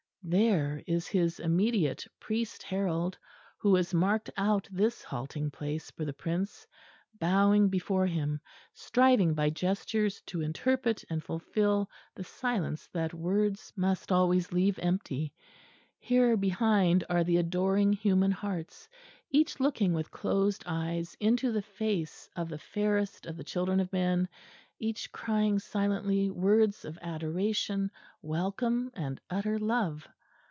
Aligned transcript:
There 0.23 0.83
is 0.85 1.07
His 1.07 1.39
immediate 1.39 2.05
priest 2.19 2.61
herald, 2.61 3.17
who 3.57 3.73
has 3.73 3.91
marked 3.91 4.29
out 4.37 4.67
this 4.71 5.03
halting 5.03 5.49
place 5.49 5.89
for 5.89 6.05
the 6.05 6.13
Prince, 6.13 6.67
bowing 7.19 7.69
before 7.69 8.05
Him, 8.05 8.39
striving 8.75 9.33
by 9.33 9.49
gestures 9.49 10.21
to 10.27 10.41
interpret 10.41 11.03
and 11.09 11.23
fulfil 11.23 11.89
the 12.13 12.23
silence 12.23 12.87
that 12.93 13.15
words 13.15 13.73
must 13.75 14.11
always 14.11 14.51
leave 14.53 14.77
empty; 14.77 15.33
here 15.97 16.37
behind 16.37 17.03
are 17.09 17.23
the 17.23 17.37
adoring 17.37 17.91
human 17.91 18.31
hearts, 18.31 18.87
each 19.31 19.59
looking 19.59 19.91
with 19.91 20.11
closed 20.11 20.63
eyes 20.67 21.17
into 21.19 21.51
the 21.51 21.63
Face 21.63 22.29
of 22.35 22.47
the 22.47 22.59
Fairest 22.59 23.25
of 23.25 23.37
the 23.37 23.43
children 23.43 23.79
of 23.79 23.91
men, 23.91 24.29
each 24.83 25.11
crying 25.11 25.59
silently 25.59 26.31
words 26.31 26.85
of 26.85 26.97
adoration, 27.03 27.91
welcome 28.23 28.89
and 28.95 29.19
utter 29.29 29.59
love. 29.59 30.07